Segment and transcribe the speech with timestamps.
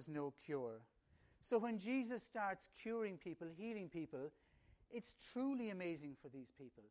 [0.00, 0.80] was no cure.
[1.42, 4.30] So when Jesus starts curing people, healing people,
[4.90, 6.84] it's truly amazing for these people.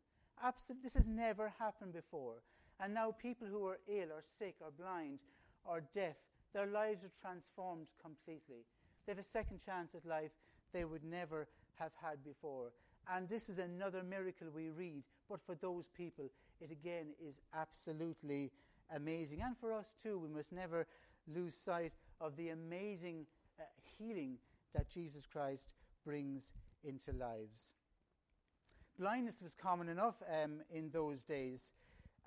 [0.43, 2.43] Absolutely, this has never happened before.
[2.79, 5.17] And now people who are ill or sick or blind
[5.65, 6.17] or deaf,
[6.53, 8.63] their lives are transformed completely.
[9.06, 10.31] They have a second chance at life
[10.71, 11.47] they would never
[11.79, 12.71] have had before.
[13.12, 16.26] And this is another miracle we read, but for those people,
[16.62, 18.52] it again is absolutely
[18.95, 19.41] amazing.
[19.41, 20.85] And for us too, we must never
[21.27, 23.26] lose sight of the amazing
[23.59, 23.63] uh,
[23.98, 24.38] healing
[24.73, 25.73] that Jesus Christ
[26.05, 26.53] brings
[26.84, 27.73] into lives.
[28.98, 31.73] Blindness was common enough um, in those days.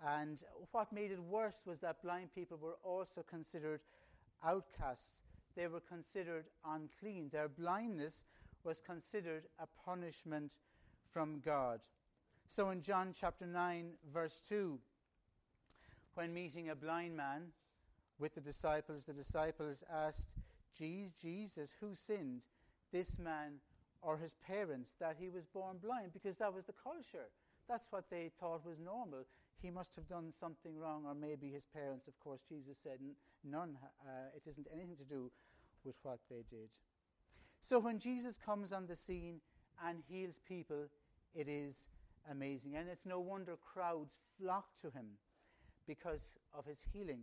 [0.04, 3.80] And what made it worse was that blind people were also considered
[4.44, 5.22] outcasts.
[5.54, 7.28] They were considered unclean.
[7.30, 8.24] Their blindness
[8.64, 10.56] was considered a punishment
[11.12, 11.80] from God.
[12.48, 14.78] So in John chapter 9, verse 2,
[16.14, 17.52] when meeting a blind man
[18.22, 20.36] with the disciples, the disciples asked
[20.78, 22.42] Jesus, who sinned,
[22.92, 23.54] this man
[24.00, 26.12] or his parents, that he was born blind?
[26.12, 27.26] Because that was the culture.
[27.68, 29.24] That's what they thought was normal.
[29.60, 32.06] He must have done something wrong, or maybe his parents.
[32.06, 32.98] Of course, Jesus said,
[33.44, 35.30] None, uh, it isn't anything to do
[35.84, 36.70] with what they did.
[37.60, 39.40] So when Jesus comes on the scene
[39.84, 40.86] and heals people,
[41.34, 41.88] it is
[42.30, 42.76] amazing.
[42.76, 45.06] And it's no wonder crowds flock to him
[45.86, 47.22] because of his healing,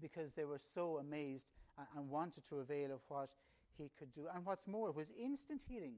[0.00, 1.52] because they were so amazed
[1.96, 3.30] and, wanted to avail of what
[3.76, 4.26] he could do.
[4.34, 5.94] And what's more, it was instant healing.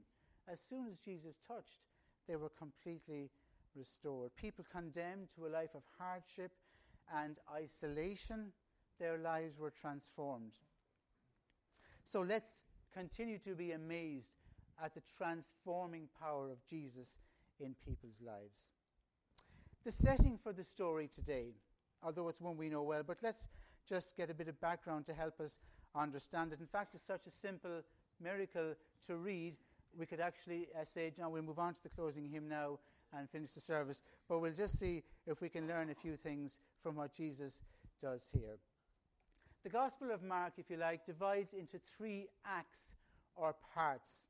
[0.47, 1.81] As soon as Jesus touched,
[2.27, 3.29] they were completely
[3.75, 4.31] restored.
[4.35, 6.51] People condemned to a life of hardship
[7.13, 8.51] and isolation,
[8.99, 10.53] their lives were transformed.
[12.03, 14.31] So let's continue to be amazed
[14.83, 17.17] at the transforming power of Jesus
[17.59, 18.71] in people's lives.
[19.83, 21.53] The setting for the story today,
[22.01, 23.47] although it's one we know well, but let's
[23.87, 25.59] just get a bit of background to help us
[25.95, 26.59] understand it.
[26.59, 27.81] In fact, it's such a simple
[28.21, 28.73] miracle
[29.07, 29.55] to read.
[29.97, 32.79] We could actually uh, say, John, we'll move on to the closing hymn now
[33.17, 36.59] and finish the service, but we'll just see if we can learn a few things
[36.83, 37.61] from what Jesus
[38.01, 38.57] does here.
[39.63, 42.93] The Gospel of Mark, if you like, divides into three acts
[43.35, 44.27] or parts.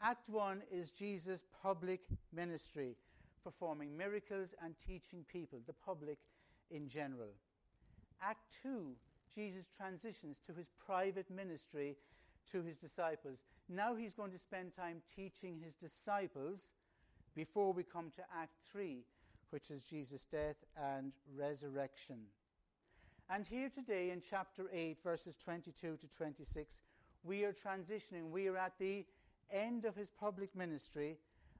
[0.00, 2.00] Act 1 is Jesus' public
[2.32, 2.96] ministry,
[3.44, 6.18] performing miracles and teaching people, the public
[6.70, 7.30] in general.
[8.24, 8.94] Act 2,
[9.34, 11.96] Jesus transitions to his private ministry
[12.50, 13.44] to his disciples.
[13.68, 16.72] Now he's going to spend time teaching his disciples
[17.34, 19.04] before we come to Act 3,
[19.50, 22.18] which is Jesus' death and resurrection.
[23.30, 26.80] And here today in chapter 8, verses 22 to 26,
[27.24, 28.30] we are transitioning.
[28.30, 29.04] We are at the
[29.50, 31.16] end of his public ministry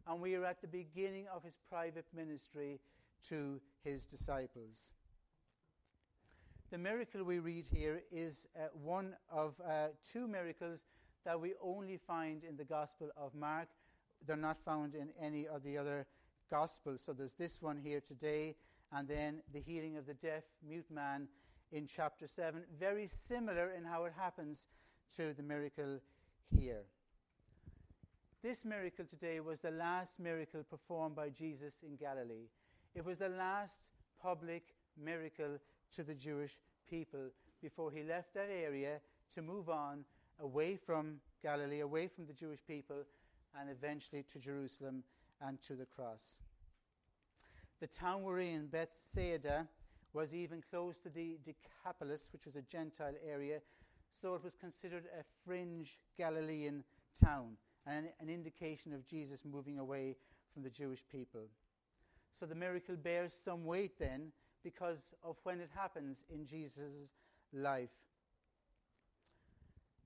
[0.07, 2.81] and we are at the beginning of his private ministry
[3.29, 4.93] to his disciples.
[6.73, 10.87] The miracle we read here is uh, one of uh, two miracles
[11.23, 13.69] that we only find in the Gospel of Mark.
[14.27, 16.07] They're not found in any of the other
[16.51, 17.03] Gospels.
[17.03, 18.57] So there's this one here today,
[18.91, 21.29] and then the healing of the deaf, mute man
[21.73, 22.63] in chapter 7.
[22.81, 24.67] Very similar in how it happens
[25.17, 26.01] to the miracle
[26.57, 26.85] here.
[28.43, 32.49] This miracle today was the last miracle performed by Jesus in Galilee.
[32.95, 33.91] It was the last
[34.23, 34.63] public
[34.97, 35.59] miracle
[35.93, 36.59] to the Jewish
[36.89, 37.31] people
[37.61, 39.01] before he left that area
[39.35, 40.05] to move on
[40.41, 43.05] away from Galilee, away from the Jewish people,
[43.59, 45.03] and eventually to Jerusalem
[45.41, 46.41] and to the cross.
[47.81, 49.67] The town we're in, Bethsaida,
[50.13, 53.61] was even close to the Decapolis, which was a Gentile area,
[54.13, 56.85] so it was considered a fringe Galilean
[57.25, 60.17] town and an indication of Jesus moving away
[60.53, 61.49] from the Jewish people.
[62.31, 67.13] So the miracle bears some weight then because of when it happens in Jesus'
[67.53, 67.91] life.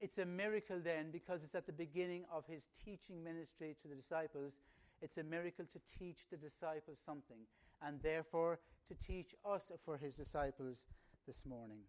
[0.00, 3.94] It's a miracle then because it's at the beginning of his teaching ministry to the
[3.94, 4.60] disciples.
[5.00, 7.46] It's a miracle to teach the disciples something,
[7.82, 8.58] and therefore
[8.88, 10.86] to teach us for his disciples
[11.26, 11.80] this morning.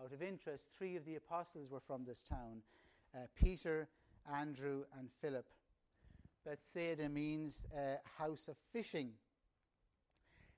[0.00, 2.62] Out of interest, three of the apostles were from this town
[3.14, 3.88] uh, Peter,
[4.32, 5.46] Andrew, and Philip.
[6.44, 9.10] Bethsaida means uh, house of fishing.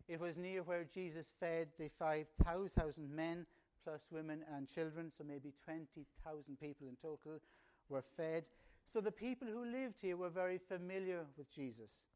[0.09, 3.47] It was near where Jesus fed the 5,000 men,
[3.85, 7.41] plus women and children, so maybe 20,000 people in total
[7.89, 8.49] were fed.
[8.87, 12.06] So the people who lived here were very familiar with Jesus.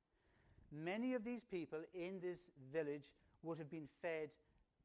[0.71, 4.31] Many of these people in this village would have been fed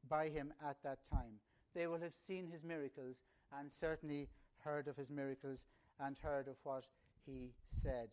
[0.08, 1.40] by him at that time.
[1.74, 3.22] They will have seen his miracles
[3.58, 4.28] and certainly
[4.62, 5.66] heard of his miracles
[6.00, 6.88] and heard of what
[7.26, 8.08] he said.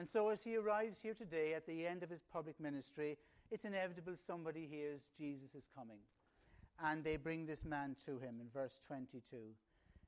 [0.00, 3.18] And so, as he arrives here today at the end of his public ministry,
[3.50, 5.98] it's inevitable somebody hears Jesus is coming.
[6.82, 9.36] and they bring this man to him in verse 22.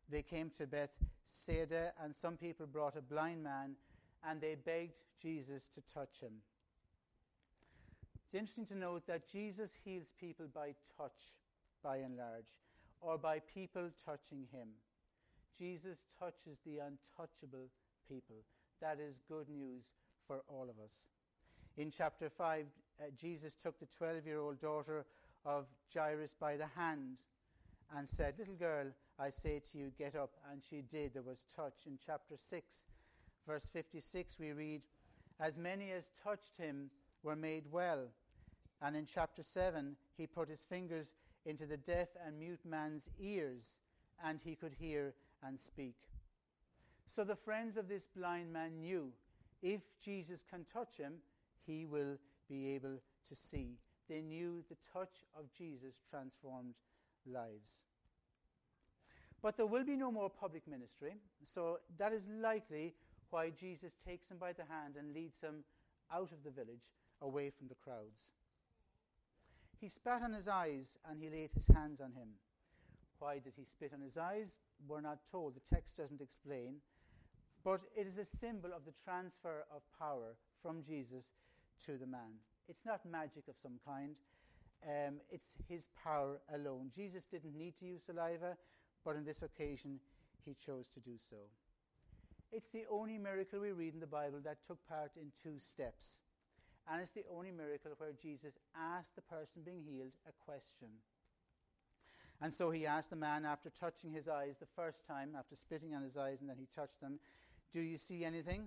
[0.09, 3.77] They came to Bethsaida, and some people brought a blind man,
[4.27, 6.33] and they begged Jesus to touch him.
[8.25, 11.37] It's interesting to note that Jesus heals people by touch,
[11.83, 12.63] by and large,
[13.03, 14.69] or by people touching him.
[15.59, 17.69] Jesus touches the untouchable
[18.09, 18.37] people.
[18.83, 19.93] That is good news
[20.27, 21.09] for all of us.
[21.77, 22.67] In chapter 5,
[23.01, 25.07] uh, Jesus took the 12 year old daughter
[25.45, 27.19] of Jairus by the hand
[27.97, 28.87] and said, Little girl,
[29.21, 30.31] I say to you, get up.
[30.51, 31.15] And she did.
[31.15, 31.87] There was touch.
[31.87, 32.87] In chapter 6,
[33.47, 34.83] verse 56, we read,
[35.39, 36.91] As many as touched him
[37.23, 38.09] were made well.
[38.83, 41.15] And in chapter 7, he put his fingers
[41.47, 43.79] into the deaf and mute man's ears,
[44.25, 45.15] and he could hear
[45.47, 45.95] and speak.
[47.07, 49.13] So the friends of this blind man knew
[49.63, 51.15] if Jesus can touch him,
[51.67, 52.19] he will
[52.49, 53.79] be able to see.
[54.09, 56.75] They knew the touch of Jesus transformed
[57.27, 57.85] lives.
[59.41, 62.95] But there will be no more public ministry, so that is likely
[63.31, 65.65] why Jesus takes him by the hand and leads him
[66.13, 68.33] out of the village, away from the crowds.
[69.81, 72.29] He spat on his eyes and he laid his hands on him.
[73.19, 74.59] Why did he spit on his eyes?
[74.87, 75.55] We're not told.
[75.55, 76.77] The text doesn't explain.
[77.65, 81.33] But it is a symbol of the transfer of power from Jesus
[81.87, 82.41] to the man.
[82.69, 84.15] It's not magic of some kind,
[84.85, 86.91] um, it's his power alone.
[86.95, 88.57] Jesus didn't need to use saliva,
[89.05, 90.01] but on this occasion
[90.45, 91.37] he chose to do so.
[92.53, 96.21] It's the only miracle we read in the Bible that took part in two steps.
[96.91, 100.89] And it's the only miracle where Jesus asked the person being healed a question.
[102.43, 105.95] And so he asked the man after touching his eyes the first time, after spitting
[105.95, 107.21] on his eyes, and then he touched them,
[107.73, 108.67] Do you see anything?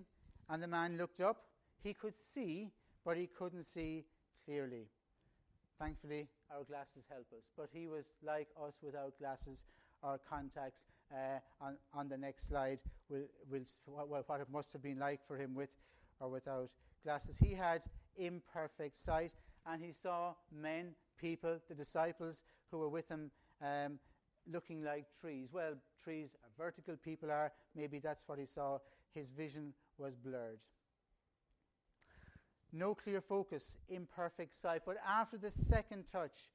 [0.49, 1.37] And the man looked up.
[1.83, 2.71] He could see,
[3.05, 4.05] but he couldn't see
[4.45, 4.87] clearly.
[5.79, 7.43] Thankfully, our glasses help us.
[7.55, 9.63] But he was like us without glasses
[10.01, 10.85] or contacts.
[11.13, 12.79] Uh, on, on the next slide,
[13.09, 15.69] will will well, what it must have been like for him with
[16.19, 16.69] or without
[17.03, 17.37] glasses.
[17.37, 17.83] He had
[18.17, 19.33] imperfect sight,
[19.67, 23.29] and he saw men, people, the disciples who were with him,
[23.61, 23.99] um,
[24.51, 25.51] looking like trees.
[25.53, 25.73] Well,
[26.03, 27.51] trees are vertical, people are.
[27.75, 28.79] Maybe that's what he saw.
[29.15, 30.59] His vision was blurred.
[32.73, 34.81] No clear focus, imperfect sight.
[34.85, 36.51] But after the second touch,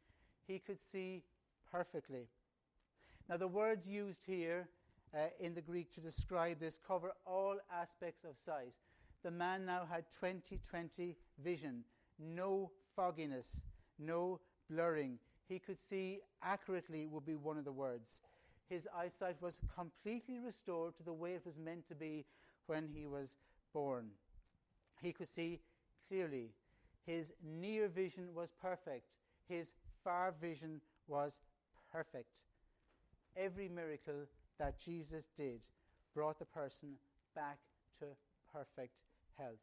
[0.46, 1.24] he could see
[1.72, 2.28] perfectly.
[3.28, 4.68] Now, the words used here
[5.14, 8.74] uh, in the Greek to describe this cover all aspects of sight.
[9.22, 11.84] The man now had 20 20 vision,
[12.18, 13.64] no fogginess,
[13.98, 15.18] no blurring.
[15.48, 18.20] He could see accurately, would be one of the words.
[18.68, 22.24] His eyesight was completely restored to the way it was meant to be
[22.66, 23.36] when he was
[23.72, 24.10] born.
[25.00, 25.60] He could see
[26.08, 26.50] clearly.
[27.06, 29.06] His near vision was perfect.
[29.48, 29.74] His
[30.04, 31.40] far vision was
[31.92, 32.42] perfect.
[33.36, 34.26] Every miracle
[34.58, 35.66] that Jesus did
[36.14, 36.90] brought the person
[37.34, 37.58] back
[37.98, 38.06] to
[38.52, 39.00] perfect
[39.38, 39.60] health.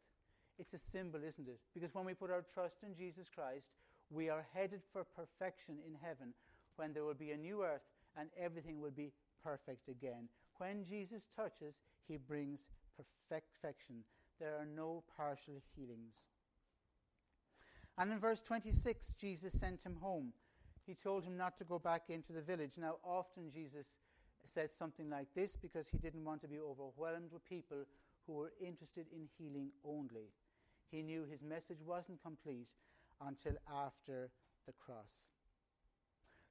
[0.58, 1.60] It's a symbol, isn't it?
[1.74, 3.72] Because when we put our trust in Jesus Christ,
[4.10, 6.34] we are headed for perfection in heaven
[6.76, 7.86] when there will be a new earth
[8.16, 9.12] and everything will be
[9.44, 10.28] perfect again.
[10.56, 12.66] When Jesus touches, he brings
[13.28, 14.04] perfection.
[14.40, 16.28] There are no partial healings.
[17.98, 20.32] And in verse 26, Jesus sent him home.
[20.86, 22.78] He told him not to go back into the village.
[22.78, 23.98] Now, often Jesus
[24.44, 27.84] said something like this because he didn't want to be overwhelmed with people
[28.26, 30.30] who were interested in healing only.
[30.90, 32.72] He knew his message wasn't complete
[33.20, 34.30] until after
[34.66, 35.28] the cross.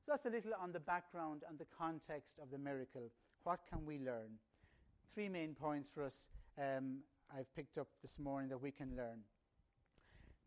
[0.06, 3.10] So that's a little on the background and the context of the miracle.
[3.44, 4.39] What can we learn?
[5.13, 6.27] Three main points for us
[6.58, 7.00] um,
[7.36, 9.20] I've picked up this morning that we can learn.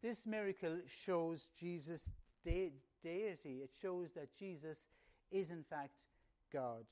[0.03, 2.11] This miracle shows Jesus'
[2.43, 3.61] de- deity.
[3.63, 4.87] It shows that Jesus
[5.31, 6.05] is, in fact,
[6.53, 6.85] God.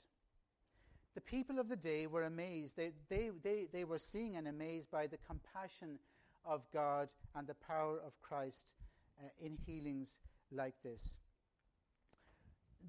[1.15, 2.77] The people of the day were amazed.
[2.77, 5.99] They, they, they, they were seeing and amazed by the compassion
[6.45, 8.75] of God and the power of Christ
[9.21, 10.21] uh, in healings
[10.53, 11.19] like this.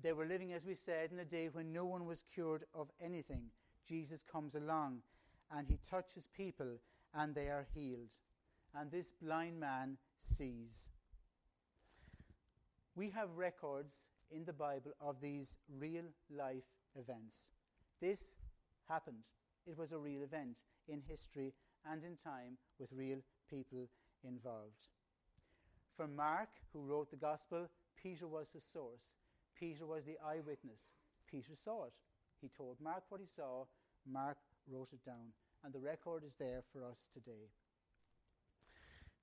[0.01, 2.89] They were living, as we said, in a day when no one was cured of
[3.01, 3.45] anything.
[3.87, 4.99] Jesus comes along
[5.55, 6.77] and he touches people
[7.13, 8.13] and they are healed.
[8.75, 10.89] And this blind man sees.
[12.95, 16.63] We have records in the Bible of these real life
[16.95, 17.51] events.
[17.99, 18.35] This
[18.87, 19.23] happened.
[19.65, 21.53] It was a real event in history
[21.89, 23.87] and in time with real people
[24.23, 24.87] involved.
[25.95, 27.67] For Mark, who wrote the Gospel,
[28.01, 29.15] Peter was the source.
[29.59, 30.93] Peter was the eyewitness.
[31.29, 31.93] Peter saw it.
[32.41, 33.65] He told Mark what he saw.
[34.09, 34.37] Mark
[34.71, 35.33] wrote it down.
[35.63, 37.49] And the record is there for us today.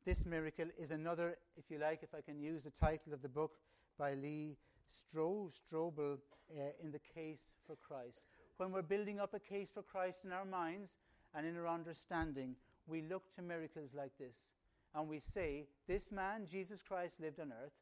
[0.05, 3.29] This miracle is another, if you like, if I can use the title of the
[3.29, 3.53] book
[3.99, 4.57] by Lee
[4.93, 6.19] Stro, Strobel
[6.50, 8.23] uh, in the case for Christ.
[8.57, 10.99] When we're building up a case for Christ in our minds
[11.35, 12.55] and in our understanding,
[12.87, 14.53] we look to miracles like this
[14.95, 17.73] and we say, This man, Jesus Christ, lived on earth.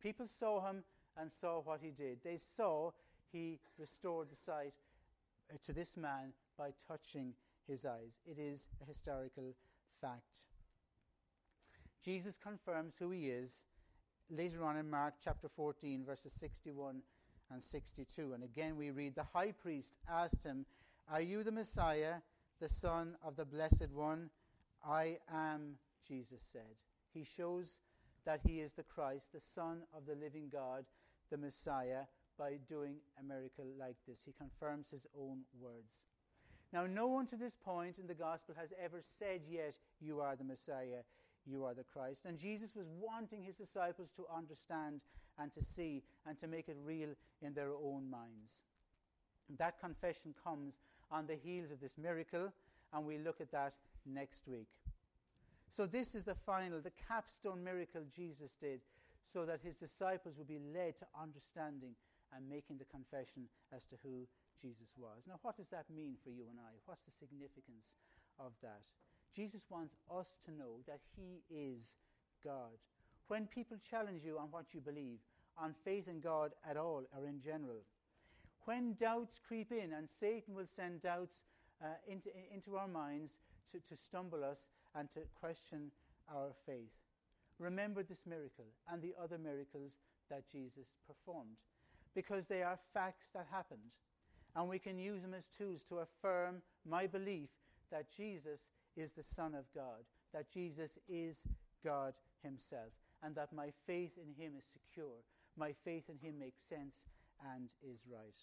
[0.00, 0.84] People saw him
[1.16, 2.18] and saw what he did.
[2.22, 2.92] They saw
[3.30, 4.74] he restored the sight
[5.52, 7.34] uh, to this man by touching
[7.66, 8.20] his eyes.
[8.24, 9.56] It is a historical
[10.00, 10.46] fact.
[12.04, 13.64] Jesus confirms who he is
[14.30, 17.02] later on in Mark chapter 14, verses 61
[17.50, 18.34] and 62.
[18.34, 20.64] And again, we read The high priest asked him,
[21.10, 22.14] Are you the Messiah,
[22.60, 24.30] the Son of the Blessed One?
[24.86, 25.74] I am,
[26.06, 26.76] Jesus said.
[27.12, 27.80] He shows
[28.24, 30.84] that he is the Christ, the Son of the living God,
[31.28, 32.04] the Messiah,
[32.38, 34.22] by doing a miracle like this.
[34.24, 36.04] He confirms his own words.
[36.72, 40.36] Now, no one to this point in the gospel has ever said yet, You are
[40.36, 41.02] the Messiah,
[41.46, 42.24] you are the Christ.
[42.24, 45.00] And Jesus was wanting his disciples to understand
[45.38, 47.10] and to see and to make it real
[47.42, 48.62] in their own minds.
[49.58, 50.78] That confession comes
[51.10, 52.50] on the heels of this miracle,
[52.92, 53.76] and we'll look at that
[54.06, 54.68] next week.
[55.68, 58.80] So, this is the final, the capstone miracle Jesus did,
[59.22, 61.94] so that his disciples would be led to understanding
[62.34, 64.26] and making the confession as to who
[64.62, 65.24] Jesus was.
[65.26, 66.72] Now, what does that mean for you and I?
[66.86, 67.96] What's the significance
[68.38, 68.86] of that?
[69.34, 71.96] Jesus wants us to know that He is
[72.44, 72.78] God.
[73.28, 75.18] When people challenge you on what you believe,
[75.58, 77.82] on faith in God at all or in general,
[78.64, 81.44] when doubts creep in, and Satan will send doubts
[81.82, 83.40] uh, into, into our minds
[83.72, 85.90] to, to stumble us and to question
[86.32, 86.92] our faith,
[87.58, 89.96] remember this miracle and the other miracles
[90.30, 91.56] that Jesus performed
[92.14, 93.80] because they are facts that happened.
[94.54, 97.48] And we can use them as tools to affirm my belief
[97.90, 101.46] that Jesus is the Son of God, that Jesus is
[101.84, 102.92] God Himself,
[103.22, 105.22] and that my faith in Him is secure.
[105.56, 107.06] My faith in Him makes sense
[107.54, 108.38] and is right.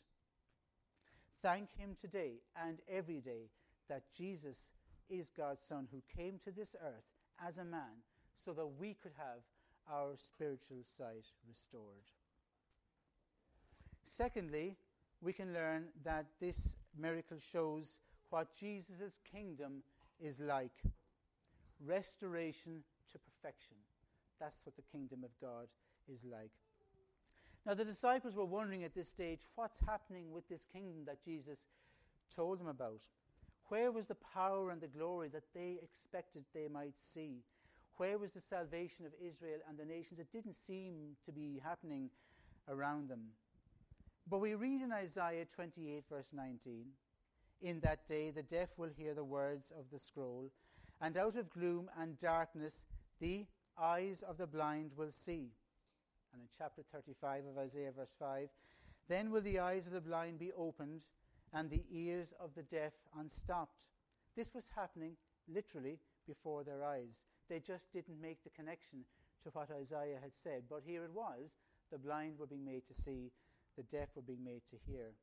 [1.42, 3.50] Thank Him today and every day
[3.88, 4.72] that Jesus
[5.10, 7.06] is God's Son who came to this earth
[7.46, 8.04] as a man
[8.36, 9.42] so that we could have
[9.92, 12.06] our spiritual sight restored.
[14.04, 14.76] Secondly,
[15.22, 18.00] we can learn that this miracle shows
[18.30, 19.84] what Jesus' kingdom
[20.20, 20.84] is like
[21.86, 23.76] restoration to perfection.
[24.40, 25.68] That's what the kingdom of God
[26.12, 26.52] is like.
[27.66, 31.66] Now, the disciples were wondering at this stage what's happening with this kingdom that Jesus
[32.34, 33.02] told them about.
[33.68, 37.44] Where was the power and the glory that they expected they might see?
[37.98, 40.20] Where was the salvation of Israel and the nations?
[40.20, 42.10] It didn't seem to be happening
[42.70, 43.26] around them.
[44.30, 46.86] But we read in Isaiah 28, verse 19
[47.62, 50.52] In that day the deaf will hear the words of the scroll,
[51.02, 52.86] and out of gloom and darkness
[53.20, 55.50] the eyes of the blind will see.
[56.32, 58.50] And in chapter 35 of Isaiah, verse 5,
[59.08, 61.06] then will the eyes of the blind be opened,
[61.52, 63.88] and the ears of the deaf unstopped.
[64.36, 65.18] This was happening
[65.48, 67.26] literally before their eyes.
[67.50, 69.06] They just didn't make the connection
[69.42, 70.66] to what Isaiah had said.
[70.70, 71.56] But here it was
[71.92, 73.32] the blind were being made to see,
[73.80, 75.14] the deaf were being made to hear.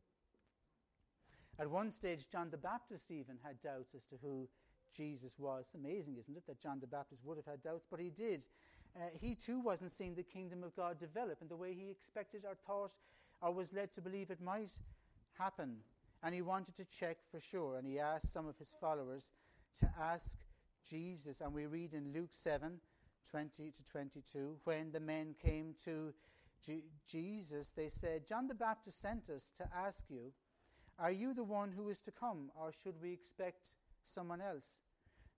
[1.58, 4.48] At one stage, John the Baptist even had doubts as to who
[4.96, 5.70] Jesus was.
[5.74, 8.44] Amazing, isn't it, that John the Baptist would have had doubts, but he did.
[8.96, 12.44] Uh, he too wasn't seeing the kingdom of God develop in the way he expected
[12.46, 12.92] or thought
[13.42, 14.70] or was led to believe it might
[15.38, 15.76] happen.
[16.22, 17.76] And he wanted to check for sure.
[17.76, 19.30] And he asked some of his followers
[19.80, 20.34] to ask
[20.88, 21.42] Jesus.
[21.42, 22.80] And we read in Luke 7
[23.30, 26.14] 20 to 22 when the men came to
[27.06, 30.32] Jesus, they said, John the Baptist sent us to ask you,
[30.98, 33.70] Are you the one who is to come, or should we expect
[34.02, 34.80] someone else?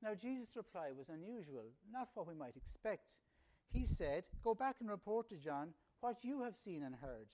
[0.02, 3.18] Now, Jesus' reply was unusual, not what we might expect.
[3.70, 7.28] He said, Go back and report to John what you have seen and heard.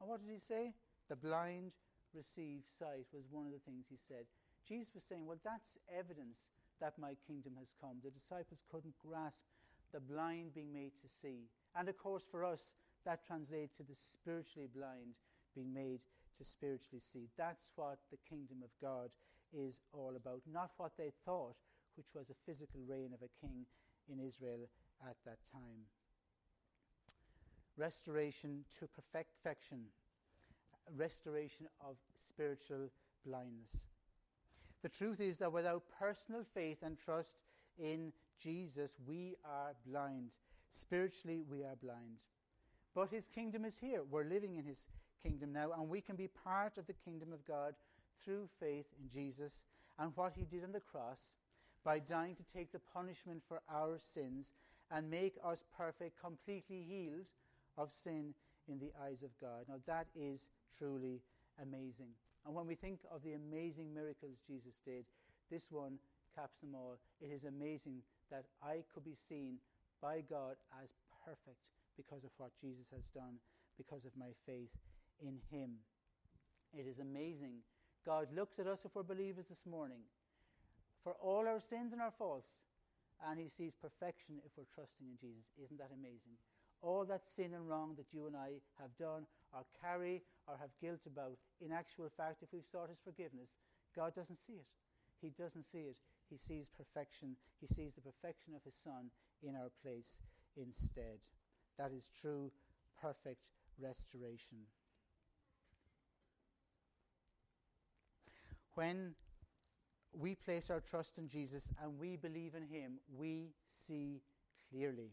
[0.00, 0.74] And what did he say?
[1.08, 1.72] The blind
[2.14, 4.26] receive sight, was one of the things he said.
[4.68, 7.96] Jesus was saying, Well, that's evidence that my kingdom has come.
[8.04, 9.44] The disciples couldn't grasp
[9.92, 11.48] the blind being made to see.
[11.74, 15.14] And of course, for us, that translates to the spiritually blind
[15.54, 16.00] being made
[16.36, 17.28] to spiritually see.
[17.36, 19.10] That's what the kingdom of God
[19.52, 21.56] is all about, not what they thought,
[21.96, 23.66] which was a physical reign of a king
[24.12, 24.68] in Israel
[25.08, 25.86] at that time.
[27.76, 29.80] Restoration to perfection,
[30.96, 32.90] restoration of spiritual
[33.24, 33.86] blindness.
[34.82, 37.42] The truth is that without personal faith and trust
[37.78, 40.34] in Jesus, we are blind.
[40.70, 42.24] Spiritually, we are blind.
[42.94, 44.02] But his kingdom is here.
[44.02, 44.86] We're living in his
[45.22, 47.74] kingdom now, and we can be part of the kingdom of God
[48.24, 49.64] through faith in Jesus
[49.98, 51.36] and what he did on the cross
[51.84, 54.54] by dying to take the punishment for our sins
[54.90, 57.28] and make us perfect, completely healed
[57.76, 58.34] of sin
[58.68, 59.64] in the eyes of God.
[59.68, 61.20] Now, that is truly
[61.62, 62.10] amazing.
[62.46, 65.04] And when we think of the amazing miracles Jesus did,
[65.50, 65.98] this one
[66.34, 66.98] caps them all.
[67.20, 69.58] It is amazing that I could be seen
[70.00, 70.92] by God as
[71.24, 71.58] perfect
[71.98, 73.42] because of what Jesus has done,
[73.76, 74.70] because of my faith
[75.20, 75.82] in Him.
[76.72, 77.60] It is amazing.
[78.06, 80.00] God looks at us if we're believers this morning
[81.02, 82.62] for all our sins and our faults,
[83.28, 85.50] and He sees perfection if we're trusting in Jesus.
[85.62, 86.38] Isn't that amazing?
[86.80, 90.70] All that sin and wrong that you and I have done, or carry, or have
[90.80, 93.58] guilt about, in actual fact, if we've sought His forgiveness,
[93.96, 94.66] God doesn't see it.
[95.20, 95.96] He doesn't see it.
[96.30, 97.34] He sees perfection.
[97.60, 99.10] He sees the perfection of His Son
[99.42, 100.20] in our place
[100.56, 101.18] instead.
[101.78, 102.50] That is true,
[103.00, 103.46] perfect
[103.80, 104.58] restoration.
[108.74, 109.14] When
[110.12, 114.22] we place our trust in Jesus and we believe in Him, we see
[114.70, 115.12] clearly.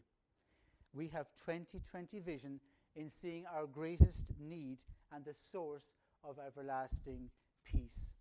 [0.92, 2.60] We have 2020 vision
[2.94, 4.82] in seeing our greatest need
[5.12, 5.94] and the source
[6.24, 7.30] of everlasting
[7.64, 8.12] peace.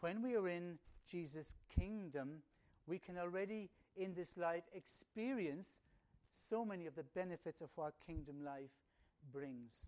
[0.00, 2.42] When we are in Jesus' kingdom,
[2.86, 5.78] we can already in this life experience
[6.38, 8.70] so many of the benefits of what kingdom life
[9.32, 9.86] brings.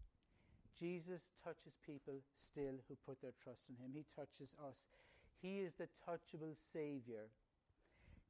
[0.79, 3.93] Jesus touches people still who put their trust in him.
[3.95, 4.89] He touches us.
[5.41, 7.29] He is the touchable Savior.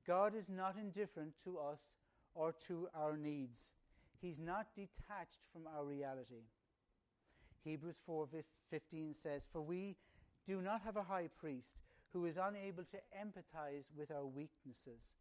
[0.07, 1.97] God is not indifferent to us
[2.35, 3.75] or to our needs.
[4.21, 6.45] He's not detached from our reality.
[7.65, 9.97] Hebrews 4:15 says, "For we
[10.45, 15.15] do not have a high priest who is unable to empathize with our weaknesses."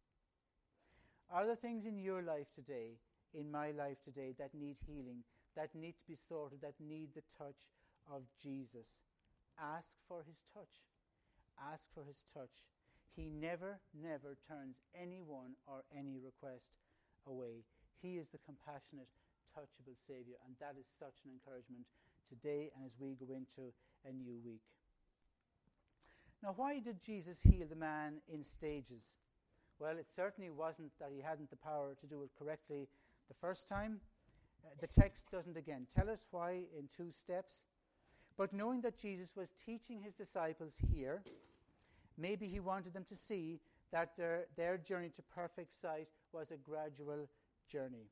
[1.32, 2.98] Are there things in your life today,
[3.34, 5.22] in my life today, that need healing,
[5.54, 7.70] that need to be sorted, that need the touch
[8.10, 9.02] of Jesus?
[9.56, 10.82] Ask for his touch.
[11.72, 12.66] Ask for his touch.
[13.14, 16.72] He never, never turns anyone or any request
[17.26, 17.62] away.
[18.02, 19.08] He is the compassionate,
[19.54, 21.86] touchable Savior, and that is such an encouragement
[22.28, 23.70] today and as we go into
[24.08, 24.62] a new week.
[26.42, 29.16] Now, why did Jesus heal the man in stages?
[29.80, 32.86] Well, it certainly wasn't that he hadn't the power to do it correctly
[33.28, 33.98] the first time.
[34.62, 37.64] Uh, the text doesn't again tell us why in two steps.
[38.36, 41.22] But knowing that Jesus was teaching his disciples here,
[42.18, 43.58] maybe he wanted them to see
[43.90, 47.26] that their, their journey to perfect sight was a gradual
[47.66, 48.06] journey.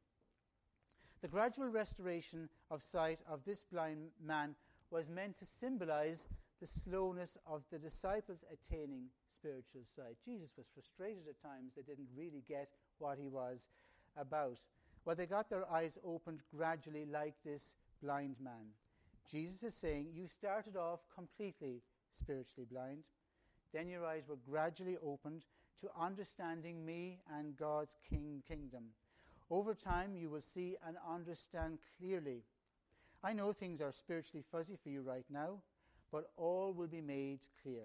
[1.21, 4.55] The gradual restoration of sight of this blind man
[4.91, 6.27] was meant to symbolize
[6.61, 10.17] the slowness of the disciples attaining spiritual sight.
[10.25, 11.73] Jesus was frustrated at times.
[11.77, 12.69] They didn't really get
[12.99, 13.69] what he was
[14.17, 14.59] about.
[15.05, 18.73] Well, they got their eyes opened gradually, like this blind man.
[19.31, 23.05] Jesus is saying, You started off completely spiritually blind.
[23.73, 25.45] Then your eyes were gradually opened
[25.81, 28.85] to understanding me and God's king, kingdom.
[29.51, 32.43] Over time, you will see and understand clearly.
[33.23, 35.61] I know things are spiritually fuzzy for you right now
[36.13, 37.85] but all will be made clear.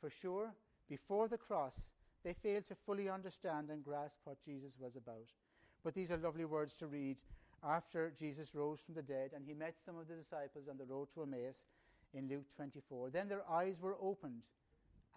[0.00, 0.54] For sure,
[0.88, 1.92] before the cross,
[2.24, 5.32] they failed to fully understand and grasp what Jesus was about.
[5.82, 7.20] But these are lovely words to read
[7.62, 10.84] after Jesus rose from the dead and he met some of the disciples on the
[10.84, 11.66] road to Emmaus
[12.12, 13.10] in Luke 24.
[13.10, 14.46] Then their eyes were opened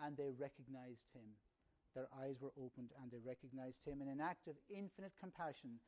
[0.03, 1.27] and they recognized him.
[1.95, 4.01] Their eyes were opened and they recognized him.
[4.01, 5.79] In an act of infinite compassion,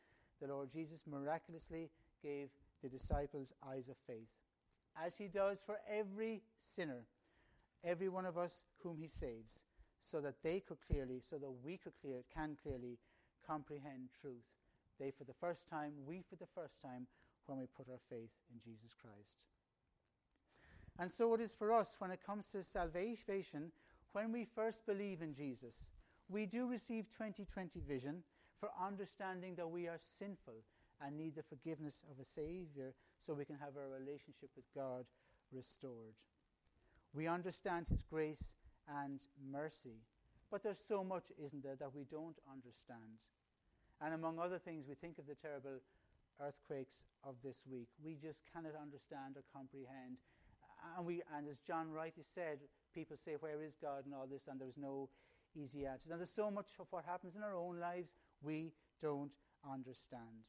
[0.42, 1.90] the Lord Jesus miraculously
[2.24, 2.50] gave
[2.82, 4.39] the disciples eyes of faith
[4.96, 7.06] as he does for every sinner,
[7.84, 9.66] every one of us whom he saves,
[10.02, 12.98] so that they could clearly, so that we could clear, can clearly
[13.46, 14.46] comprehend truth.
[15.00, 17.08] They for the first time, we for the first time,
[17.46, 19.38] when we put our faith in Jesus Christ.
[21.00, 23.72] And so it is for us when it comes to salvation,
[24.12, 25.90] when we first believe in Jesus.
[26.30, 28.24] We do receive 2020 vision
[28.60, 30.62] for understanding that we are sinful
[31.02, 35.06] and need the forgiveness of a Savior so we can have our relationship with God
[35.52, 36.16] restored.
[37.14, 38.56] We understand His grace
[38.88, 40.02] and mercy,
[40.52, 43.20] but there's so much, isn't there, that we don't understand.
[44.02, 45.82] And among other things, we think of the terrible
[46.42, 47.90] earthquakes of this week.
[48.04, 50.18] We just cannot understand or comprehend.
[50.98, 52.60] And, we, and as John rightly said,
[52.94, 55.10] people say, Where is God and all this, and there's no
[55.56, 56.12] easy answers.
[56.12, 59.36] And there's so much of what happens in our own lives we don't
[59.70, 60.46] understand.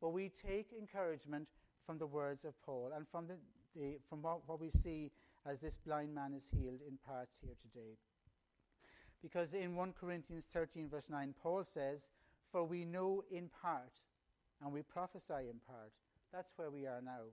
[0.00, 1.48] But we take encouragement
[1.88, 3.36] from the words of Paul and from, the,
[3.74, 5.10] the, from what, what we see
[5.46, 7.96] as this blind man is healed in parts here today.
[9.22, 12.10] Because in 1 Corinthians 13, verse 9, Paul says,
[12.52, 14.02] For we know in part,
[14.62, 15.92] and we prophesy in part.
[16.30, 17.32] That's where we are now.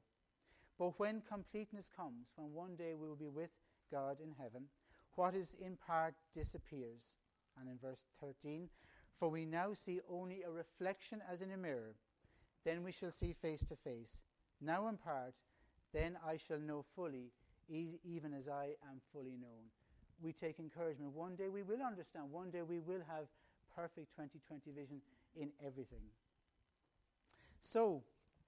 [0.80, 3.52] But when completeness comes, when one day we will be with
[3.92, 4.68] God in heaven,
[5.16, 7.18] what is in part disappears.
[7.60, 8.70] And in verse 13,
[9.20, 11.96] For we now see only a reflection as in a mirror
[12.66, 14.24] then we shall see face to face.
[14.62, 15.36] Now in part,
[15.94, 17.32] then I shall know fully,
[17.70, 19.70] e- even as I am fully known.
[20.22, 21.14] We take encouragement.
[21.14, 22.32] One day we will understand.
[22.32, 23.28] One day we will have
[23.76, 25.02] perfect 2020 vision
[25.36, 26.08] in everything.
[27.60, 28.04] So,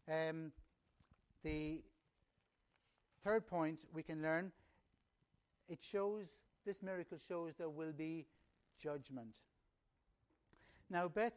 [0.08, 0.52] um,
[1.44, 1.84] the
[3.22, 4.52] third point we can learn
[5.70, 8.26] it shows, this miracle shows there will be
[8.80, 9.38] judgment.
[10.90, 11.34] Now, Beth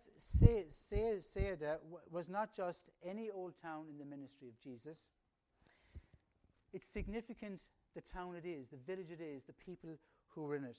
[2.10, 5.10] was not just any old town in the ministry of Jesus.
[6.72, 7.62] It's significant
[7.94, 9.90] the town it is, the village it is, the people
[10.28, 10.78] who were in it.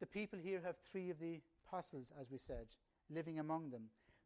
[0.00, 2.66] The people here have three of the apostles, as we said,
[3.08, 3.84] living among them.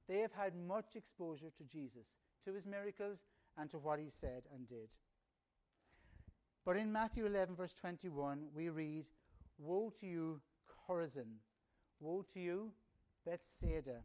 [0.08, 3.24] They have had much exposure to Jesus, to his miracles,
[3.56, 4.88] and to what he said and did.
[6.64, 9.06] But in Matthew 11, verse 21, we read,
[9.58, 10.40] Woe to you,
[10.88, 11.38] Chorazin!
[12.00, 12.72] Woe to you,
[13.24, 14.02] Bethsaida.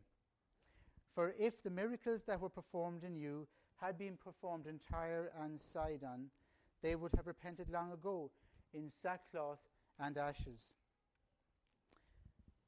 [1.13, 5.59] For if the miracles that were performed in you had been performed in Tyre and
[5.59, 6.29] Sidon,
[6.81, 8.31] they would have repented long ago
[8.73, 9.59] in sackcloth
[9.99, 10.73] and ashes.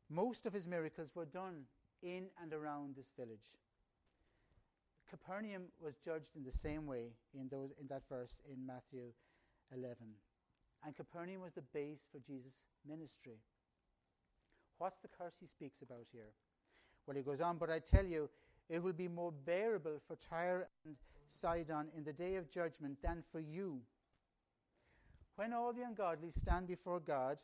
[0.09, 1.65] Most of his miracles were done
[2.01, 3.55] in and around this village.
[5.09, 9.11] Capernaum was judged in the same way in, those, in that verse in Matthew
[9.75, 9.95] 11.
[10.85, 13.37] And Capernaum was the base for Jesus' ministry.
[14.79, 16.31] What's the curse he speaks about here?
[17.05, 18.29] Well, he goes on, but I tell you,
[18.69, 20.95] it will be more bearable for Tyre and
[21.27, 23.81] Sidon in the day of judgment than for you.
[25.35, 27.41] When all the ungodly stand before God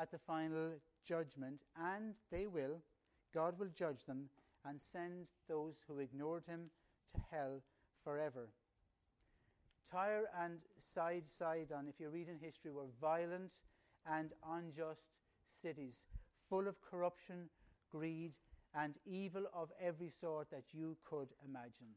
[0.00, 0.72] at the final
[1.04, 2.82] judgment, and they will,
[3.32, 4.28] God will judge them
[4.66, 6.70] and send those who ignored him
[7.12, 7.62] to hell
[8.02, 8.48] forever.
[9.90, 13.54] Tyre and Sidon, if you read in history, were violent
[14.06, 15.10] and unjust
[15.46, 16.06] cities
[16.50, 17.48] full of corruption,
[17.90, 18.36] greed,
[18.74, 21.94] and evil of every sort that you could imagine.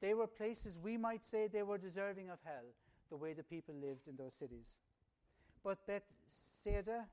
[0.00, 2.66] They were places we might say they were deserving of hell,
[3.10, 4.78] the way the people lived in those cities.
[5.64, 7.06] But Bethsaida,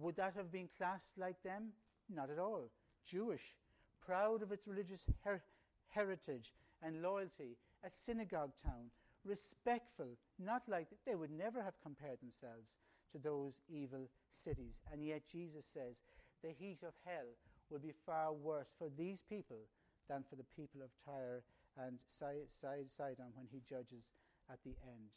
[0.00, 1.72] would that have been classed like them?
[2.08, 2.70] Not at all.
[3.04, 3.56] Jewish,
[4.04, 5.44] proud of its religious her-
[5.88, 8.90] heritage and loyalty, a synagogue town,
[9.24, 12.78] respectful, not like they would never have compared themselves
[13.12, 14.80] to those evil cities.
[14.92, 16.02] And yet Jesus says
[16.42, 17.28] the heat of hell
[17.70, 19.60] will be far worse for these people
[20.08, 21.42] than for the people of Tyre
[21.78, 24.10] and Sidon when he judges
[24.50, 25.10] at the end.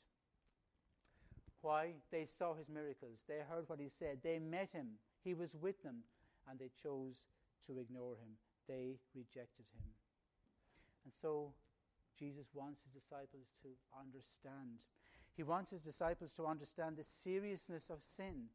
[1.61, 1.93] Why?
[2.11, 3.23] They saw his miracles.
[3.27, 4.19] They heard what he said.
[4.23, 4.87] They met him.
[5.23, 6.03] He was with them.
[6.47, 7.27] And they chose
[7.65, 8.37] to ignore him.
[8.67, 9.89] They rejected him.
[11.05, 11.53] And so
[12.17, 14.77] Jesus wants his disciples to understand
[15.35, 18.45] he wants his disciples to understand the seriousness of sin,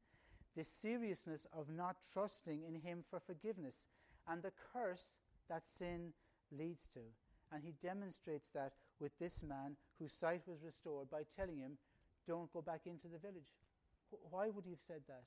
[0.56, 3.86] the seriousness of not trusting in him for forgiveness,
[4.26, 6.12] and the curse that sin
[6.50, 7.00] leads to.
[7.52, 11.72] And he demonstrates that with this man whose sight was restored by telling him,
[12.26, 13.52] Don't go back into the village.
[14.30, 15.24] Why would he have said that?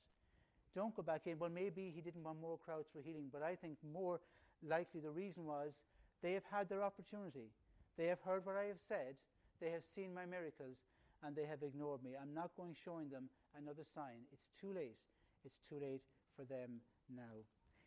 [0.74, 1.38] Don't go back in.
[1.38, 4.20] Well, maybe he didn't want more crowds for healing, but I think more
[4.66, 5.82] likely the reason was
[6.20, 7.52] they have had their opportunity.
[7.96, 9.14] They have heard what I have said.
[9.60, 10.84] They have seen my miracles
[11.24, 12.10] and they have ignored me.
[12.20, 14.26] I'm not going showing them another sign.
[14.32, 15.02] It's too late.
[15.44, 16.02] It's too late
[16.36, 16.80] for them
[17.14, 17.44] now.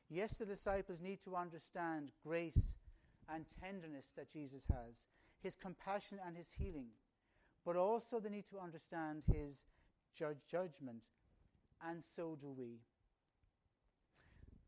[0.10, 2.76] Yes, the disciples need to understand grace
[3.30, 5.08] and tenderness that Jesus has,
[5.42, 6.88] his compassion and his healing,
[7.66, 9.66] but also they need to understand his
[10.16, 11.04] judge judgment,
[11.88, 12.80] and so do we.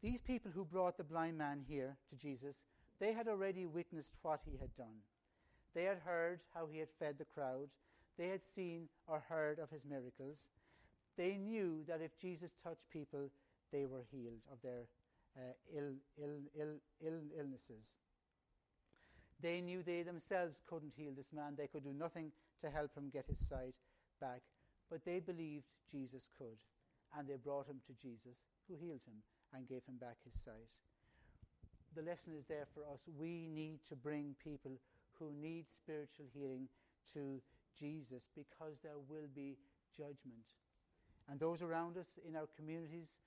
[0.02, 2.66] These people who brought the blind man here to Jesus,
[3.00, 5.04] they had already witnessed what he had done.
[5.74, 7.70] They had heard how he had fed the crowd.
[8.20, 10.50] They had seen or heard of his miracles.
[11.16, 13.30] They knew that if Jesus touched people,
[13.72, 14.84] they were healed of their
[15.38, 17.96] uh, Ill, Ill, Ill, illnesses.
[19.42, 21.56] They knew they themselves couldn't heal this man.
[21.58, 23.76] They could do nothing to help him get his sight
[24.20, 24.42] back.
[24.90, 26.60] But they believed Jesus could.
[27.18, 28.36] And they brought him to Jesus,
[28.68, 30.76] who healed him and gave him back his sight.
[31.96, 33.08] The lesson is there for us.
[33.18, 34.78] We need to bring people
[35.18, 36.68] who need spiritual healing
[37.14, 37.42] to
[37.80, 39.58] Jesus because there will be
[39.96, 40.58] judgment.
[41.30, 43.20] And those around us in our communities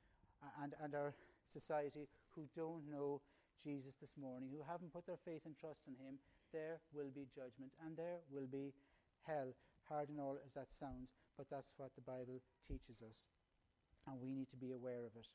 [0.62, 1.14] and, and our
[1.46, 3.20] society who don't know
[3.62, 6.18] Jesus this morning, who haven't put their faith and trust in Him,
[6.52, 8.72] there will be judgment and there will be
[9.26, 9.54] hell,
[9.88, 13.26] hard and all as that sounds, but that's what the Bible teaches us.
[14.06, 15.28] And we need to be aware of it.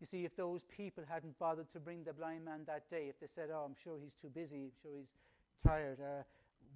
[0.00, 3.20] You see, if those people hadn't bothered to bring the blind man that day, if
[3.20, 5.14] they said, Oh, I'm sure he's too busy, I'm sure he's
[5.62, 6.22] tired, uh,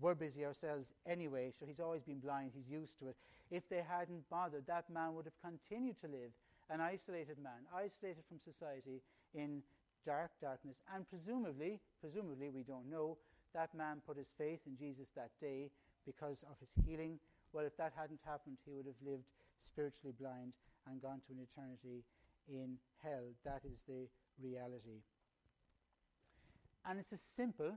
[0.00, 3.16] we're busy ourselves anyway, so he's always been blind, he's used to it.
[3.50, 6.32] If they hadn't bothered, that man would have continued to live
[6.70, 9.02] an isolated man, isolated from society
[9.34, 9.62] in
[10.04, 13.18] dark darkness, and presumably, presumably we don't know,
[13.54, 15.70] that man put his faith in Jesus that day
[16.04, 17.18] because of his healing.
[17.52, 19.24] Well, if that hadn't happened, he would have lived
[19.58, 20.52] spiritually blind
[20.86, 22.04] and gone to an eternity
[22.48, 23.24] in hell.
[23.44, 24.06] That is the
[24.42, 25.02] reality.
[26.84, 27.72] And it's as simple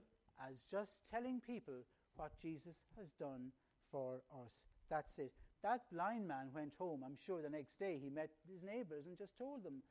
[0.48, 1.86] as just telling people
[2.20, 3.52] what Jesus has done
[3.92, 4.66] for us.
[4.90, 5.32] That's it.
[5.64, 7.02] That blind man went home.
[7.06, 9.82] I'm sure the next day he met his neighbors and just told them,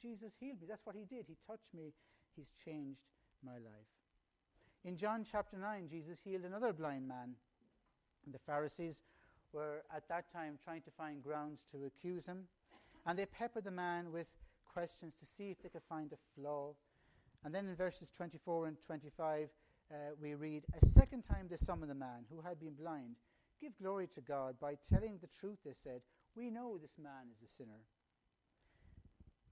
[0.00, 0.66] Jesus healed me.
[0.68, 1.26] That's what he did.
[1.26, 1.92] He touched me.
[2.36, 3.04] He's changed
[3.44, 3.90] my life.
[4.84, 7.34] In John chapter 9, Jesus healed another blind man.
[8.24, 9.02] And the Pharisees
[9.52, 12.44] were at that time trying to find grounds to accuse him.
[13.06, 14.28] And they peppered the man with
[14.72, 16.74] questions to see if they could find a flaw.
[17.44, 19.48] And then in verses 24 and 25,
[19.90, 23.16] uh, we read A second time they summoned the man who had been blind.
[23.60, 24.56] Give glory to God.
[24.60, 26.02] By telling the truth, they said,
[26.36, 27.80] We know this man is a sinner.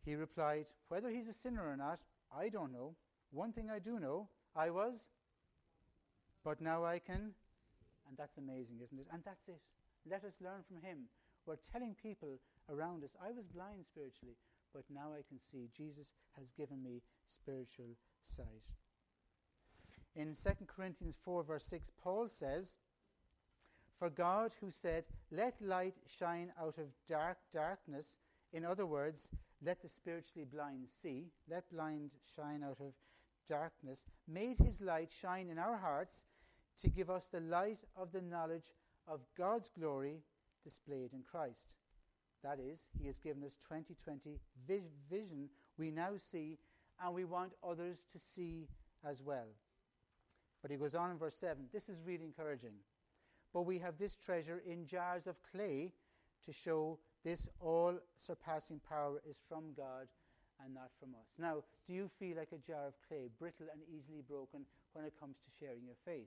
[0.04, 2.00] He replied, Whether he's a sinner or not,
[2.36, 2.94] I don't know.
[3.30, 5.08] One thing I do know I was,
[6.44, 7.32] but now I can.
[8.08, 9.08] And that's amazing, isn't it?
[9.12, 9.60] And that's it.
[10.08, 11.08] Let us learn from him.
[11.44, 14.36] We're telling people around us, I was blind spiritually,
[14.72, 15.68] but now I can see.
[15.76, 18.70] Jesus has given me spiritual sight.
[20.16, 22.78] In 2 Corinthians 4, verse 6, Paul says,
[23.98, 28.16] For God, who said, Let light shine out of dark darkness,
[28.54, 29.30] in other words,
[29.62, 32.94] let the spiritually blind see, let blind shine out of
[33.46, 36.24] darkness, made his light shine in our hearts
[36.80, 38.72] to give us the light of the knowledge
[39.06, 40.22] of God's glory
[40.64, 41.74] displayed in Christ.
[42.42, 46.58] That is, he has given us 2020 vision we now see,
[47.04, 48.66] and we want others to see
[49.04, 49.48] as well.
[50.66, 51.66] But he goes on in verse 7.
[51.72, 52.74] This is really encouraging.
[53.54, 55.92] But we have this treasure in jars of clay
[56.44, 60.08] to show this all surpassing power is from God
[60.58, 61.36] and not from us.
[61.38, 65.12] Now, do you feel like a jar of clay, brittle and easily broken when it
[65.20, 66.26] comes to sharing your faith?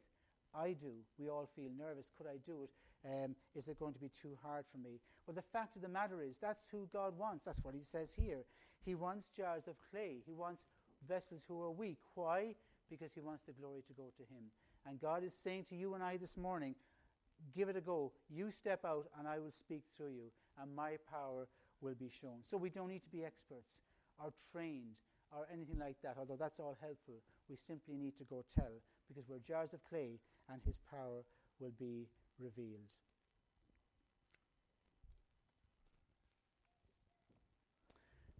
[0.55, 0.93] I do.
[1.17, 2.09] We all feel nervous.
[2.17, 2.69] Could I do it?
[3.05, 5.01] Um, is it going to be too hard for me?
[5.27, 7.43] Well, the fact of the matter is, that's who God wants.
[7.43, 8.45] That's what He says here.
[8.85, 10.23] He wants jars of clay.
[10.25, 10.65] He wants
[11.09, 11.99] vessels who are weak.
[12.15, 12.55] Why?
[12.89, 14.45] Because He wants the glory to go to Him.
[14.85, 16.75] And God is saying to you and I this morning,
[17.55, 18.11] give it a go.
[18.29, 21.47] You step out, and I will speak through you, and my power
[21.81, 22.39] will be shown.
[22.43, 23.81] So we don't need to be experts
[24.19, 24.95] or trained
[25.31, 27.21] or anything like that, although that's all helpful.
[27.49, 30.19] We simply need to go tell because we're jars of clay
[30.51, 31.23] and his power
[31.59, 32.07] will be
[32.39, 32.95] revealed.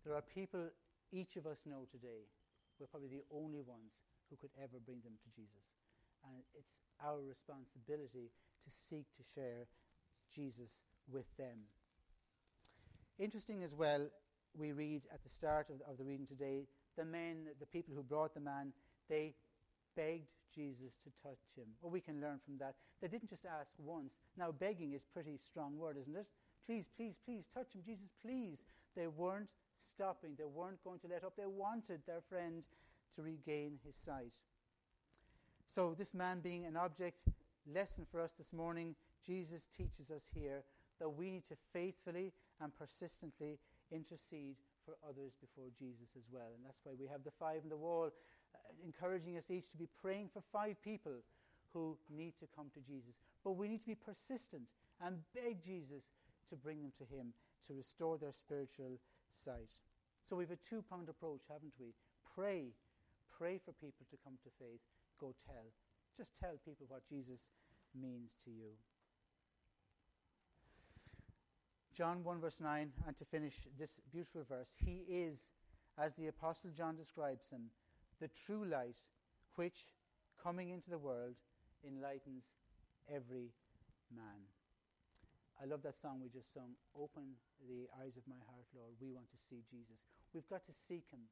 [0.06, 0.70] There are people
[1.12, 2.26] each of us know today,
[2.80, 5.66] we're probably the only ones who could ever bring them to Jesus.
[6.26, 8.32] And it's our responsibility
[8.64, 9.66] to seek to share
[10.34, 11.58] Jesus with them.
[13.18, 14.08] Interesting as well,
[14.58, 18.04] we read at the start of, of the reading today the men, the people who
[18.04, 18.74] brought the man,
[19.08, 19.34] they
[19.96, 21.68] begged Jesus to touch him.
[21.82, 22.76] Well, we can learn from that.
[23.02, 24.20] They didn't just ask once.
[24.38, 26.28] Now, begging is a pretty strong word, isn't it?
[26.66, 27.82] Please, please, please touch him.
[27.86, 28.66] Jesus, please.
[28.96, 30.36] They weren't stopping.
[30.38, 31.34] They weren't going to let up.
[31.38, 32.64] They wanted their friend
[33.16, 34.36] to regain his sight.
[35.68, 37.24] So, this man being an object
[37.72, 38.96] lesson for us this morning,
[39.26, 40.64] Jesus teaches us here
[41.00, 43.60] that we need to faithfully and persistently
[43.92, 46.52] intercede for others before Jesus as well.
[46.56, 48.10] And that's why we have the five on the wall
[48.56, 51.22] uh, encouraging us each to be praying for five people
[51.74, 53.20] who need to come to Jesus.
[53.44, 54.64] But we need to be persistent
[55.04, 56.10] and beg Jesus
[56.50, 57.34] to bring them to Him
[57.68, 59.72] to restore their spiritual sight.
[60.26, 61.94] So we have a two pronged approach, haven't we?
[62.36, 62.74] Pray.
[63.40, 64.82] Pray for people to come to faith.
[65.20, 65.72] Go tell.
[66.18, 67.52] Just tell people what Jesus
[67.96, 68.76] means to you.
[71.96, 75.52] John 1, verse 9, and to finish this beautiful verse, He is,
[75.98, 77.72] as the Apostle John describes Him,
[78.20, 78.98] the true light
[79.56, 79.80] which,
[80.42, 81.36] coming into the world,
[81.86, 82.56] enlightens
[83.14, 83.52] every
[84.16, 84.44] man.
[85.62, 86.72] I love that song we just sung.
[86.96, 87.36] Open
[87.68, 88.94] the eyes of my heart, Lord.
[89.02, 90.06] We want to see Jesus.
[90.34, 91.28] We've got to seek Him.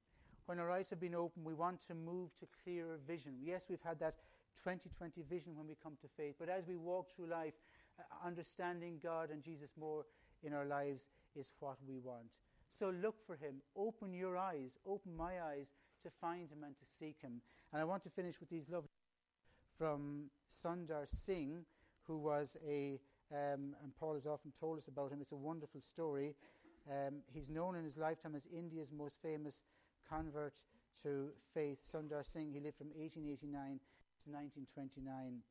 [0.47, 3.33] When our eyes have been opened, we want to move to clearer vision.
[3.43, 4.15] Yes, we've had that
[4.63, 7.53] 2020 vision when we come to faith, but as we walk through life,
[7.99, 10.05] uh, understanding God and Jesus more
[10.43, 12.39] in our lives is what we want.
[12.69, 13.55] So look for him.
[13.75, 17.41] Open your eyes, open my eyes to find him and to seek him.
[17.73, 18.89] And I want to finish with these lovely
[19.77, 21.65] from Sundar Singh,
[22.03, 22.99] who was a,
[23.33, 25.19] um, and Paul has often told us about him.
[25.21, 26.35] It's a wonderful story.
[26.89, 29.61] Um, he's known in his lifetime as India's most famous
[30.09, 30.53] convert
[31.03, 31.83] to faith.
[31.83, 33.79] Sundar Singh, he lived from 1889
[34.23, 35.41] to 1929.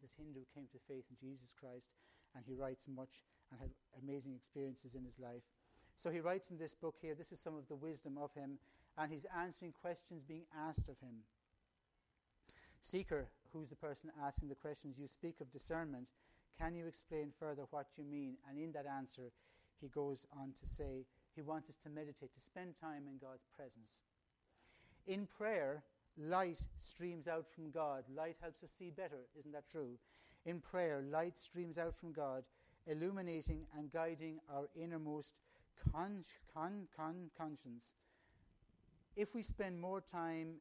[0.00, 1.90] This Hindu came to faith in Jesus Christ,
[2.34, 3.70] and he writes much and had
[4.02, 5.42] amazing experiences in his life.
[5.96, 8.58] So he writes in this book here, this is some of the wisdom of him,
[8.96, 11.24] and he's answering questions being asked of him.
[12.80, 16.08] Seeker, who's the person asking the questions, you speak of discernment.
[16.58, 18.36] Can you explain further what you mean?
[18.48, 19.32] And in that answer,
[19.80, 21.04] he goes on to say
[21.38, 24.00] he wants us to meditate, to spend time in God's presence.
[25.06, 25.84] In prayer,
[26.16, 28.02] light streams out from God.
[28.14, 29.98] Light helps us see better, isn't that true?
[30.44, 32.42] In prayer, light streams out from God,
[32.88, 35.36] illuminating and guiding our innermost
[35.92, 37.94] con- con- con- conscience.
[39.14, 40.54] If we spend more time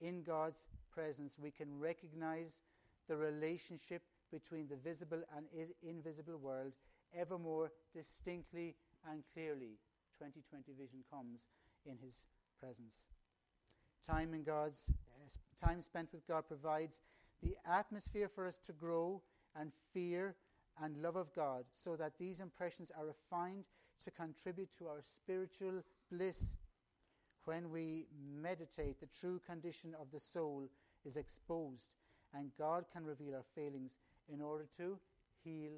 [0.00, 2.60] in God's presence, we can recognize
[3.08, 5.46] the relationship between the visible and
[5.88, 6.72] invisible world
[7.16, 8.74] ever more distinctly
[9.08, 9.78] and clearly.
[10.18, 11.48] 2020 vision comes
[11.86, 12.26] in His
[12.60, 13.06] presence.
[14.06, 17.00] Time in God's uh, time spent with God provides
[17.42, 19.22] the atmosphere for us to grow
[19.56, 20.34] and fear
[20.82, 23.64] and love of God, so that these impressions are refined
[24.02, 26.56] to contribute to our spiritual bliss.
[27.44, 28.06] When we
[28.42, 30.68] meditate, the true condition of the soul
[31.04, 31.94] is exposed,
[32.32, 33.96] and God can reveal our failings
[34.32, 34.98] in order to
[35.44, 35.72] heal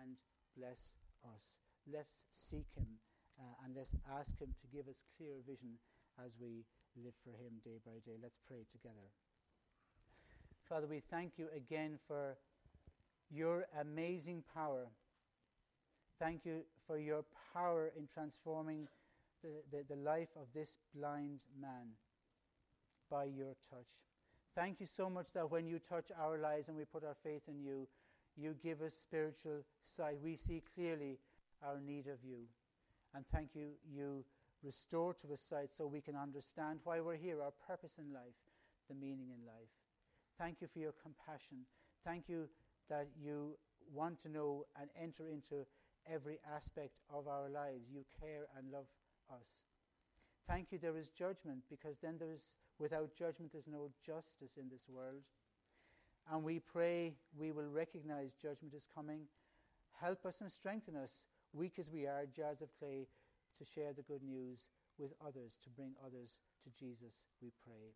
[0.00, 0.16] and
[0.56, 0.96] bless
[1.36, 1.58] us.
[1.92, 2.88] Let's seek Him
[3.40, 5.78] uh, and let's ask Him to give us clear vision
[6.24, 6.64] as we
[7.02, 8.18] live for Him day by day.
[8.22, 9.08] Let's pray together.
[10.68, 12.36] Father, we thank you again for
[13.30, 14.86] your amazing power.
[16.18, 17.24] Thank you for your
[17.54, 18.86] power in transforming
[19.42, 21.94] the, the, the life of this blind man
[23.10, 23.88] by your touch.
[24.54, 27.42] Thank you so much that when you touch our lives and we put our faith
[27.48, 27.88] in you,
[28.36, 30.18] you give us spiritual sight.
[30.22, 31.18] We see clearly
[31.64, 32.46] our need of you.
[33.14, 34.24] And thank you, you
[34.62, 38.36] restore to us sight so we can understand why we're here, our purpose in life,
[38.88, 39.70] the meaning in life.
[40.38, 41.58] Thank you for your compassion.
[42.04, 42.48] Thank you
[42.88, 43.56] that you
[43.92, 45.66] want to know and enter into
[46.10, 47.90] every aspect of our lives.
[47.92, 48.86] You care and love
[49.32, 49.62] us.
[50.48, 54.68] Thank you, there is judgment, because then there is, without judgment, there's no justice in
[54.68, 55.22] this world.
[56.32, 59.22] And we pray we will recognize judgment is coming.
[60.00, 63.06] Help us and strengthen us, weak as we are, jars of clay,
[63.58, 67.94] to share the good news with others, to bring others to Jesus, we pray.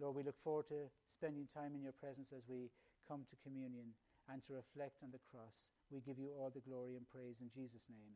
[0.00, 2.70] Lord, we look forward to spending time in your presence as we
[3.06, 3.94] come to communion
[4.30, 5.70] and to reflect on the cross.
[5.90, 8.14] We give you all the glory and praise in Jesus' name.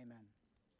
[0.00, 0.45] Amen.